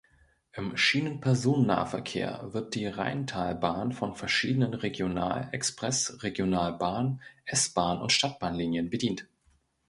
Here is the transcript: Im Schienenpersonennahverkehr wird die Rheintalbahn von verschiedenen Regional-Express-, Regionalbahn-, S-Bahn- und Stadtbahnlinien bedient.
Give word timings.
Im 0.53 0.77
Schienenpersonennahverkehr 0.77 2.51
wird 2.53 2.73
die 2.73 2.87
Rheintalbahn 2.87 3.91
von 3.91 4.15
verschiedenen 4.15 4.73
Regional-Express-, 4.73 6.23
Regionalbahn-, 6.23 7.21
S-Bahn- 7.45 8.01
und 8.01 8.11
Stadtbahnlinien 8.11 8.89
bedient. 8.89 9.27